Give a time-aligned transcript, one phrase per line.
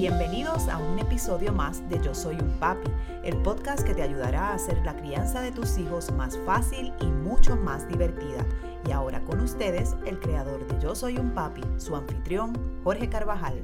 [0.00, 2.90] Bienvenidos a un episodio más de Yo Soy un Papi,
[3.22, 7.04] el podcast que te ayudará a hacer la crianza de tus hijos más fácil y
[7.04, 8.46] mucho más divertida.
[8.88, 13.62] Y ahora con ustedes, el creador de Yo Soy un Papi, su anfitrión, Jorge Carvajal.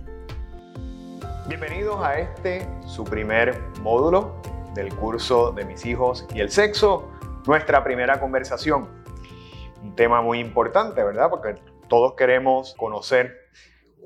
[1.49, 4.37] Bienvenidos a este, su primer módulo
[4.75, 7.09] del curso de mis hijos y el sexo,
[7.47, 8.91] nuestra primera conversación.
[9.83, 11.31] Un tema muy importante, ¿verdad?
[11.31, 11.55] Porque
[11.89, 13.46] todos queremos conocer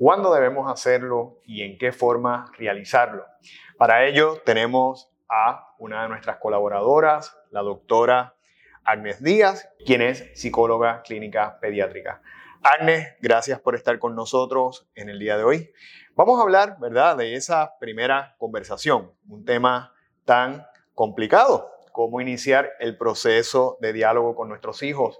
[0.01, 3.23] cuándo debemos hacerlo y en qué forma realizarlo.
[3.77, 8.33] Para ello tenemos a una de nuestras colaboradoras, la doctora
[8.83, 12.19] Agnes Díaz, quien es psicóloga clínica pediátrica.
[12.63, 15.71] Agnes, gracias por estar con nosotros en el día de hoy.
[16.15, 19.93] Vamos a hablar, ¿verdad?, de esa primera conversación, un tema
[20.25, 25.19] tan complicado como iniciar el proceso de diálogo con nuestros hijos.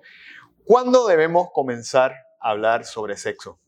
[0.65, 3.59] ¿Cuándo debemos comenzar a hablar sobre sexo?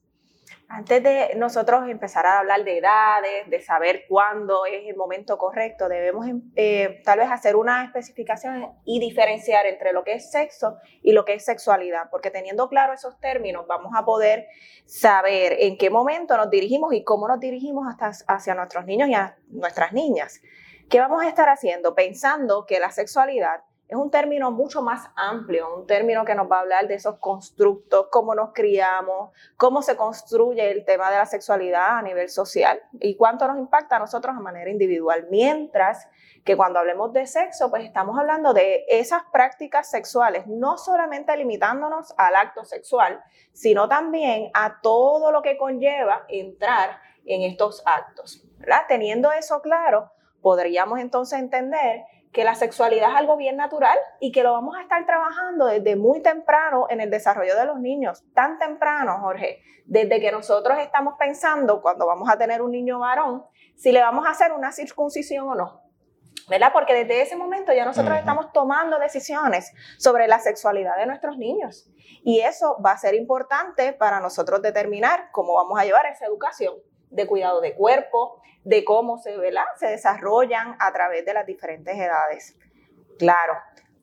[0.76, 5.88] Antes de nosotros empezar a hablar de edades, de saber cuándo es el momento correcto,
[5.88, 11.12] debemos eh, tal vez hacer una especificación y diferenciar entre lo que es sexo y
[11.12, 14.48] lo que es sexualidad, porque teniendo claro esos términos vamos a poder
[14.86, 19.56] saber en qué momento nos dirigimos y cómo nos dirigimos hasta hacia nuestros niños y
[19.56, 20.42] nuestras niñas.
[20.90, 21.94] ¿Qué vamos a estar haciendo?
[21.94, 23.62] Pensando que la sexualidad
[23.94, 27.20] es un término mucho más amplio, un término que nos va a hablar de esos
[27.20, 32.82] constructos, cómo nos criamos, cómo se construye el tema de la sexualidad a nivel social
[33.00, 35.28] y cuánto nos impacta a nosotros de manera individual.
[35.30, 36.08] Mientras
[36.44, 42.16] que cuando hablemos de sexo, pues estamos hablando de esas prácticas sexuales, no solamente limitándonos
[42.18, 48.44] al acto sexual, sino también a todo lo que conlleva entrar en estos actos.
[48.88, 54.44] Teniendo eso claro, podríamos entonces entender que la sexualidad es algo bien natural y que
[54.44, 58.58] lo vamos a estar trabajando desde muy temprano en el desarrollo de los niños, tan
[58.58, 63.46] temprano, Jorge, desde que nosotros estamos pensando cuando vamos a tener un niño varón,
[63.76, 65.84] si le vamos a hacer una circuncisión o no.
[66.50, 66.72] ¿Verdad?
[66.74, 71.90] Porque desde ese momento ya nosotros estamos tomando decisiones sobre la sexualidad de nuestros niños.
[72.24, 76.74] Y eso va a ser importante para nosotros determinar cómo vamos a llevar esa educación
[77.14, 79.36] de cuidado de cuerpo, de cómo se,
[79.78, 82.58] se desarrollan a través de las diferentes edades.
[83.20, 83.54] Claro,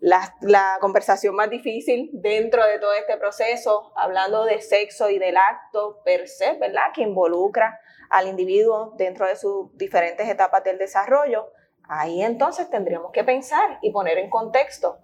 [0.01, 5.37] la, la, conversación más difícil dentro de todo este proceso, hablando de sexo y del
[5.37, 6.93] acto per se, ¿verdad?
[6.95, 11.53] Que involucra al individuo dentro de sus diferentes etapas del desarrollo,
[11.89, 15.01] ahí entonces tendríamos que pensar y poner en contexto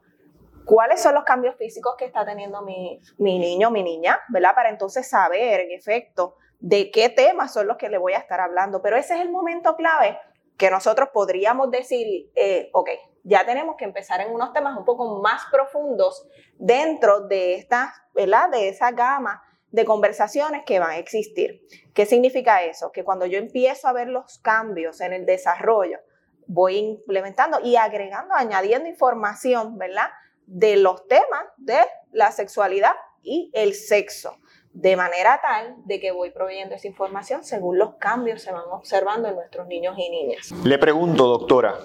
[0.64, 4.54] cuáles son los cambios físicos que está teniendo mi, mi niño, mi niña, ¿verdad?
[4.54, 8.40] Para entonces saber, en efecto, de qué temas son los que le voy a estar
[8.40, 8.82] hablando.
[8.82, 10.18] Pero ese es el momento clave
[10.56, 12.90] que nosotros podríamos decir, eh, ok,
[13.24, 18.50] ya tenemos que empezar en unos temas un poco más profundos dentro de esta, ¿verdad?
[18.50, 21.60] De esa gama de conversaciones que van a existir.
[21.92, 22.92] ¿Qué significa eso?
[22.92, 25.98] Que cuando yo empiezo a ver los cambios en el desarrollo,
[26.46, 30.08] voy implementando y agregando, añadiendo información, ¿verdad?
[30.46, 31.80] De los temas de
[32.12, 34.38] la sexualidad y el sexo
[34.76, 39.26] de manera tal de que voy proveyendo esa información según los cambios se van observando
[39.26, 40.52] en nuestros niños y niñas.
[40.64, 41.78] Le pregunto, doctora,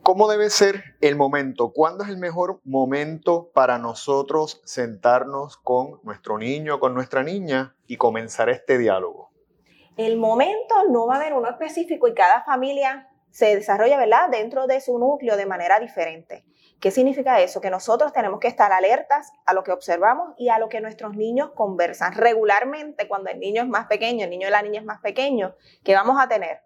[0.00, 1.72] ¿cómo debe ser el momento?
[1.72, 7.96] ¿Cuándo es el mejor momento para nosotros sentarnos con nuestro niño, con nuestra niña y
[7.96, 9.32] comenzar este diálogo?
[9.96, 14.68] El momento no va a haber uno específico y cada familia se desarrolla, ¿verdad?, dentro
[14.68, 16.44] de su núcleo de manera diferente.
[16.80, 17.60] ¿Qué significa eso?
[17.60, 21.14] Que nosotros tenemos que estar alertas a lo que observamos y a lo que nuestros
[21.14, 24.86] niños conversan regularmente cuando el niño es más pequeño, el niño y la niña es
[24.86, 25.54] más pequeño,
[25.84, 26.62] ¿qué vamos a tener?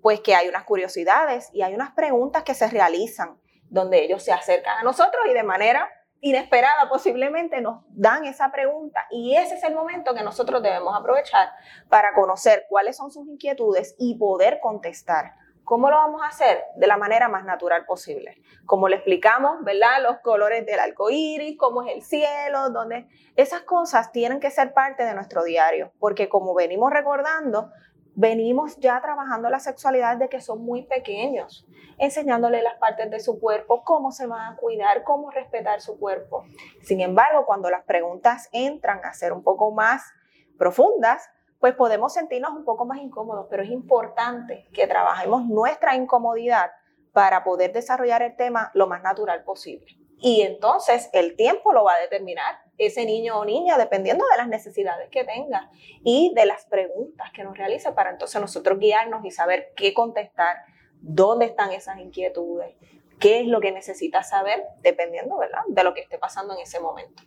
[0.00, 4.32] Pues que hay unas curiosidades y hay unas preguntas que se realizan donde ellos se
[4.32, 5.90] acercan a nosotros y de manera
[6.20, 11.48] inesperada posiblemente nos dan esa pregunta y ese es el momento que nosotros debemos aprovechar
[11.88, 15.32] para conocer cuáles son sus inquietudes y poder contestar.
[15.66, 16.62] ¿Cómo lo vamos a hacer?
[16.76, 18.40] De la manera más natural posible.
[18.66, 20.00] Como le explicamos, ¿verdad?
[20.00, 24.72] Los colores del arco iris, cómo es el cielo, donde esas cosas tienen que ser
[24.72, 27.72] parte de nuestro diario, porque como venimos recordando,
[28.14, 31.66] venimos ya trabajando la sexualidad de que son muy pequeños,
[31.98, 36.44] enseñándole las partes de su cuerpo, cómo se van a cuidar, cómo respetar su cuerpo.
[36.84, 40.12] Sin embargo, cuando las preguntas entran a ser un poco más
[40.56, 41.28] profundas,
[41.60, 46.70] pues podemos sentirnos un poco más incómodos, pero es importante que trabajemos nuestra incomodidad
[47.12, 49.96] para poder desarrollar el tema lo más natural posible.
[50.18, 54.48] Y entonces el tiempo lo va a determinar ese niño o niña dependiendo de las
[54.48, 55.70] necesidades que tenga
[56.04, 60.56] y de las preguntas que nos realice para entonces nosotros guiarnos y saber qué contestar,
[61.00, 62.74] dónde están esas inquietudes,
[63.18, 65.60] qué es lo que necesita saber dependiendo ¿verdad?
[65.68, 67.22] de lo que esté pasando en ese momento.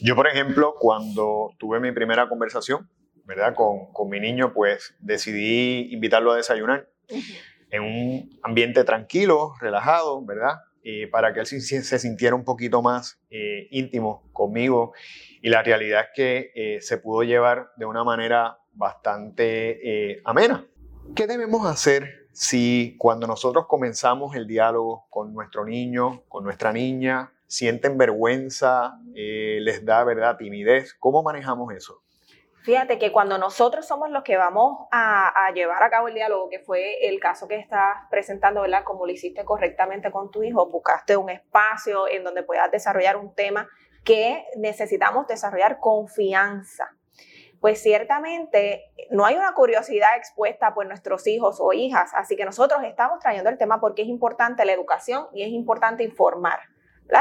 [0.00, 2.88] Yo, por ejemplo, cuando tuve mi primera conversación
[3.28, 3.54] ¿verdad?
[3.54, 6.88] Con, con, mi niño, pues decidí invitarlo a desayunar
[7.70, 10.56] en un ambiente tranquilo, relajado, ¿verdad?
[11.10, 14.92] para que él se, sintiera un poquito más eh, íntimo conmigo.
[15.42, 20.66] Y la realidad es que eh, se pudo llevar de una manera bastante eh, amena.
[21.14, 27.32] ¿Qué debemos hacer si cuando nosotros comenzamos el diálogo con nuestro niño, con nuestra niña,
[27.46, 30.94] sienten vergüenza, les da, ¿verdad?, timidez?
[30.94, 32.02] ¿Cómo manejamos eso?
[32.68, 36.58] Fíjate que cuando nosotros somos los que vamos a, llevar a cabo el diálogo, que
[36.58, 38.84] fue el caso que estás presentando, ¿verdad?
[38.84, 43.34] Como lo hiciste correctamente con tu hijo, buscaste un espacio en donde puedas desarrollar un
[43.34, 43.66] tema
[44.04, 46.94] que necesitamos desarrollar confianza.
[47.58, 52.80] Pues ciertamente no hay una curiosidad expuesta por nuestros hijos o hijas, así que nosotros
[52.84, 56.60] estamos trayendo el tema porque es importante la educación y es importante informar.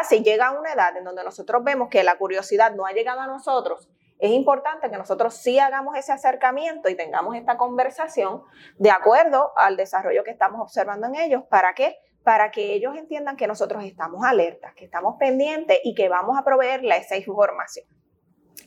[0.09, 3.21] Si llega a una edad en donde nosotros vemos que la curiosidad no ha llegado
[3.21, 8.43] a nosotros, es importante que nosotros sí hagamos ese acercamiento y tengamos esta conversación
[8.77, 11.43] de acuerdo al desarrollo que estamos observando en ellos.
[11.49, 11.97] ¿Para qué?
[12.23, 16.43] Para que ellos entiendan que nosotros estamos alertas, que estamos pendientes y que vamos a
[16.43, 17.85] proveerle esa información.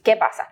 [0.05, 0.49] ¿Qué pasa?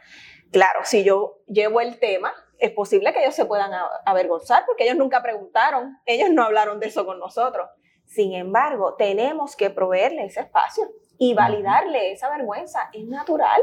[0.51, 3.71] Claro, si yo llevo el tema, es posible que ellos se puedan
[4.05, 7.69] avergonzar porque ellos nunca preguntaron, ellos no hablaron de eso con nosotros.
[8.05, 12.91] Sin embargo, tenemos que proveerle ese espacio y validarle esa vergüenza.
[12.93, 13.63] Es natural.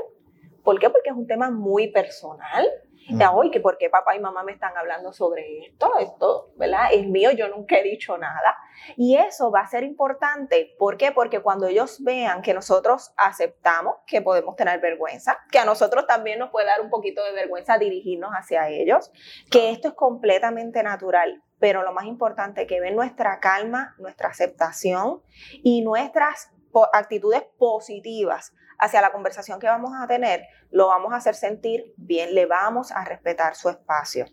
[0.65, 0.89] ¿Por qué?
[0.89, 2.67] Porque es un tema muy personal.
[3.07, 6.87] Ya, hoy que por qué papá y mamá me están hablando sobre esto, esto, ¿verdad?
[6.91, 8.57] Es mío, yo nunca he dicho nada.
[8.97, 10.73] Y eso va a ser importante.
[10.79, 11.11] ¿Por qué?
[11.11, 16.39] Porque cuando ellos vean que nosotros aceptamos que podemos tener vergüenza, que a nosotros también
[16.39, 19.11] nos puede dar un poquito de vergüenza dirigirnos hacia ellos,
[19.51, 21.43] que esto es completamente natural.
[21.59, 25.21] Pero lo más importante, que ven nuestra calma, nuestra aceptación
[25.63, 26.49] y nuestras
[26.91, 32.35] actitudes positivas hacia la conversación que vamos a tener, lo vamos a hacer sentir bien,
[32.35, 34.25] le vamos a respetar su espacio.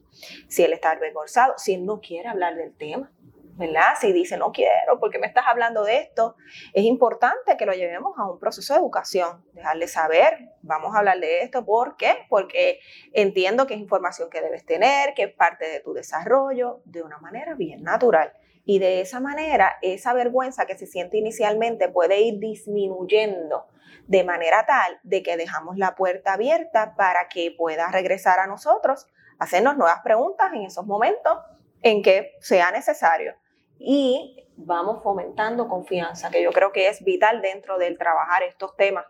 [0.48, 3.10] Si él está avergonzado, si él no quiere hablar del tema,
[3.54, 3.94] ¿verdad?
[4.00, 6.36] Si dice no quiero, porque me estás hablando de esto,
[6.72, 11.20] es importante que lo llevemos a un proceso de educación, dejarle saber, vamos a hablar
[11.20, 12.26] de esto, ¿por qué?
[12.28, 12.80] Porque
[13.12, 17.18] entiendo que es información que debes tener, que es parte de tu desarrollo, de una
[17.18, 18.32] manera bien natural.
[18.64, 23.66] Y de esa manera, esa vergüenza que se siente inicialmente puede ir disminuyendo
[24.06, 29.06] de manera tal de que dejamos la puerta abierta para que pueda regresar a nosotros,
[29.38, 31.38] hacernos nuevas preguntas en esos momentos
[31.82, 33.34] en que sea necesario.
[33.78, 39.04] Y vamos fomentando confianza, que yo creo que es vital dentro del trabajar estos temas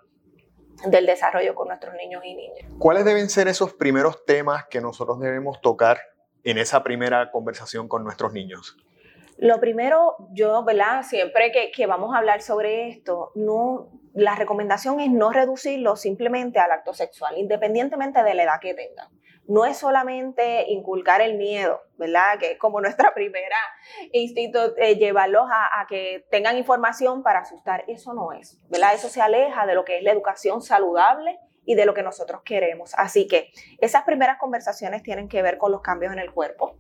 [0.87, 2.73] del desarrollo con nuestros niños y niñas.
[2.79, 5.99] ¿Cuáles deben ser esos primeros temas que nosotros debemos tocar
[6.45, 8.77] en esa primera conversación con nuestros niños?
[9.43, 11.03] Lo primero, yo, ¿verdad?
[11.03, 16.71] Siempre que, vamos a hablar sobre esto, no, la recomendación es no reducirlo simplemente al
[16.71, 19.09] acto sexual, independientemente de la edad que tengan.
[19.49, 22.39] No es solamente inculcar el miedo, ¿verdad?
[22.39, 23.57] Que como nuestra primera
[24.13, 27.83] instinto, eh, llevarlos a, a, que tengan información para asustar.
[27.89, 28.95] Eso no es, ¿verdad?
[28.95, 32.43] Eso se aleja de lo que es la educación saludable y de lo que nosotros
[32.45, 32.95] queremos.
[32.97, 36.77] Así que esas primeras conversaciones tienen que ver con los cambios en el cuerpo,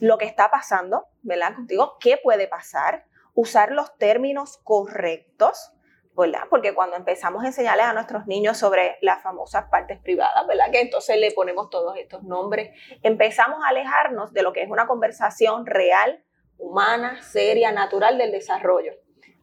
[0.00, 1.54] lo que está pasando, ¿verdad?
[1.54, 5.72] Contigo, qué puede pasar, usar los términos correctos,
[6.16, 6.44] ¿verdad?
[6.50, 10.70] Porque cuando empezamos a enseñarles a nuestros niños sobre las famosas partes privadas, ¿verdad?
[10.72, 12.70] Que entonces le ponemos todos estos nombres,
[13.02, 16.24] empezamos a alejarnos de lo que es una conversación real,
[16.58, 18.92] humana, seria, natural del desarrollo.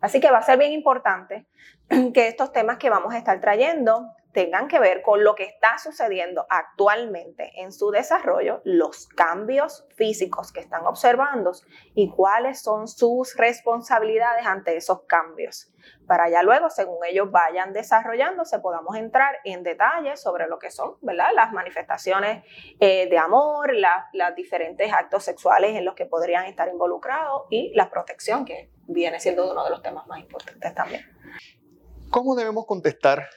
[0.01, 1.47] Así que va a ser bien importante
[2.13, 5.79] que estos temas que vamos a estar trayendo tengan que ver con lo que está
[5.79, 11.53] sucediendo actualmente en su desarrollo, los cambios físicos que están observando
[11.95, 15.73] y cuáles son sus responsabilidades ante esos cambios.
[16.05, 20.97] Para ya luego, según ellos vayan desarrollándose, podamos entrar en detalles sobre lo que son
[21.01, 21.29] ¿verdad?
[21.33, 22.43] las manifestaciones
[22.79, 27.89] eh, de amor, los diferentes actos sexuales en los que podrían estar involucrados y la
[27.89, 31.01] protección, que viene siendo uno de los temas más importantes también.
[32.11, 33.27] ¿Cómo debemos contestar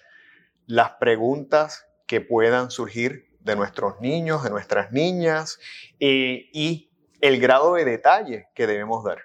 [0.70, 5.58] las preguntas que puedan surgir de nuestros niños, de nuestras niñas
[5.98, 9.18] eh, y el grado de detalle que debemos dar.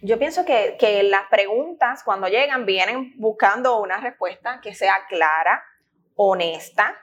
[0.00, 5.62] Yo pienso que, que, las preguntas cuando llegan vienen buscando una respuesta que sea clara,
[6.16, 6.96] honesta,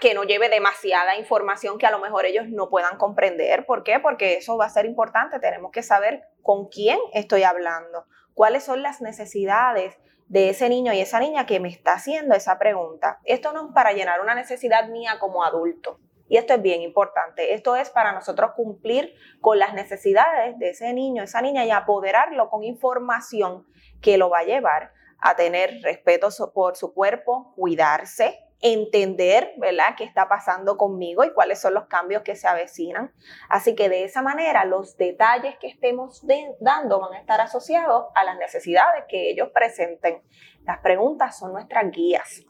[0.00, 3.66] que no lleve demasiada información que a lo mejor ellos no puedan comprender.
[3.66, 3.98] ¿Por qué?
[3.98, 5.40] Porque eso va a ser importante.
[5.40, 9.96] Tenemos que saber con quién estoy hablando, cuáles son las necesidades
[10.30, 13.18] de ese niño y esa niña que me está haciendo esa pregunta.
[13.24, 15.98] Esto no es para llenar una necesidad mía como adulto.
[16.28, 17.52] Y esto es bien importante.
[17.52, 22.48] Esto es para nosotros cumplir con las necesidades de ese niño, esa niña y apoderarlo
[22.48, 23.66] con información
[24.00, 30.04] que lo va a llevar a tener respeto por su cuerpo, cuidarse, entender, ¿verdad?, qué
[30.04, 33.12] está pasando conmigo y cuáles son los cambios que se avecinan.
[33.48, 36.26] Así que de esa manera los detalles que estemos
[36.60, 40.22] dando van a estar asociados a las necesidades que ellos presenten.
[40.64, 42.42] Las preguntas son nuestras guías.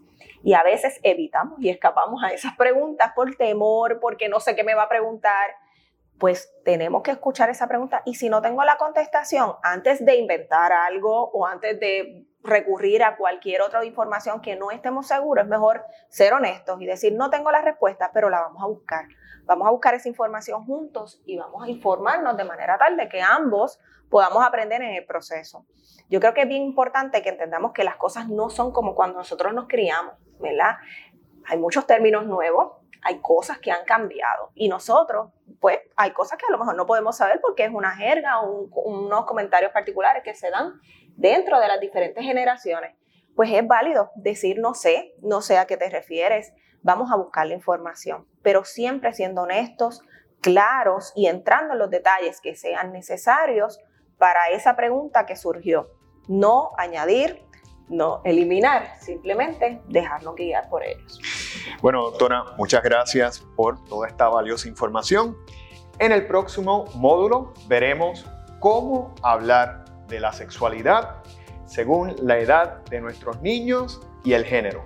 [0.43, 4.65] Y a veces evitamos y escapamos a esas preguntas por temor, porque no sé qué
[4.65, 5.55] me va a preguntar.
[6.19, 10.73] Pues tenemos que escuchar esa pregunta y si no tengo la contestación, antes de inventar
[10.73, 15.85] algo o antes de recurrir a cualquier otra información que no estemos seguros, es mejor
[16.09, 19.07] ser honestos y decir, no tengo la respuesta, pero la vamos a buscar.
[19.45, 23.21] Vamos a buscar esa información juntos y vamos a informarnos de manera tal de que
[23.21, 25.67] ambos podamos aprender en el proceso.
[26.09, 29.19] Yo creo que es bien importante que entendamos que las cosas no son como cuando
[29.19, 30.77] nosotros nos criamos, ¿verdad?
[31.47, 35.31] Hay muchos términos nuevos, hay cosas que han cambiado y nosotros,
[35.61, 38.69] pues, hay cosas que a lo mejor no podemos saber porque es una jerga o
[38.85, 40.81] unos comentarios particulares que se dan
[41.21, 42.97] dentro de las diferentes generaciones,
[43.37, 47.47] pues es válido decir no sé, no sé a qué te refieres, vamos a buscar
[47.47, 50.03] la información, pero siempre siendo honestos,
[50.41, 53.79] claros y entrando en los detalles que sean necesarios
[54.19, 55.91] para esa pregunta que surgió.
[56.27, 57.45] No añadir,
[57.89, 61.21] no eliminar, simplemente dejarnos guiar por ellos.
[61.83, 65.37] Bueno, doctora, muchas gracias por toda esta valiosa información.
[65.99, 68.27] En el próximo módulo veremos
[68.59, 71.23] cómo hablar de la sexualidad
[71.71, 74.85] según la edad de nuestros niños y el género.